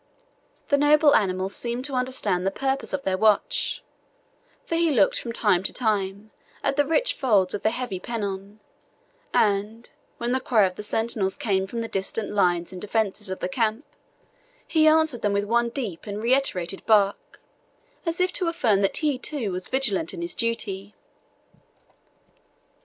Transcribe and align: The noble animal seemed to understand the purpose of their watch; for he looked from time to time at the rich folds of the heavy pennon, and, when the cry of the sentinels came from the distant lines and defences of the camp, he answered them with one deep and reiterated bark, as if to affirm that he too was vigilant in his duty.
The 0.69 0.79
noble 0.79 1.13
animal 1.13 1.47
seemed 1.47 1.85
to 1.85 1.93
understand 1.93 2.43
the 2.43 2.49
purpose 2.49 2.91
of 2.91 3.03
their 3.03 3.19
watch; 3.19 3.83
for 4.65 4.73
he 4.73 4.89
looked 4.89 5.19
from 5.19 5.31
time 5.31 5.61
to 5.61 5.71
time 5.73 6.31
at 6.63 6.75
the 6.75 6.87
rich 6.87 7.13
folds 7.13 7.53
of 7.53 7.61
the 7.61 7.69
heavy 7.69 7.99
pennon, 7.99 8.59
and, 9.31 9.91
when 10.17 10.31
the 10.31 10.39
cry 10.39 10.65
of 10.65 10.75
the 10.75 10.81
sentinels 10.81 11.35
came 11.37 11.67
from 11.67 11.81
the 11.81 11.87
distant 11.87 12.31
lines 12.31 12.73
and 12.73 12.81
defences 12.81 13.29
of 13.29 13.41
the 13.41 13.47
camp, 13.47 13.85
he 14.65 14.87
answered 14.87 15.21
them 15.21 15.33
with 15.33 15.43
one 15.45 15.69
deep 15.69 16.07
and 16.07 16.23
reiterated 16.23 16.83
bark, 16.87 17.39
as 18.03 18.19
if 18.19 18.33
to 18.33 18.47
affirm 18.47 18.81
that 18.81 18.97
he 18.97 19.19
too 19.19 19.51
was 19.51 19.67
vigilant 19.67 20.15
in 20.15 20.23
his 20.23 20.33
duty. 20.33 20.95